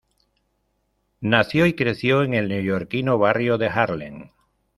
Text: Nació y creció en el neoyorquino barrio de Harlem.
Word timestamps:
Nació 1.19 1.67
y 1.67 1.75
creció 1.75 2.23
en 2.23 2.33
el 2.33 2.49
neoyorquino 2.49 3.19
barrio 3.19 3.59
de 3.59 3.67
Harlem. 3.67 4.31